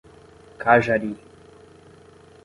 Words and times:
Cajari 0.61 1.11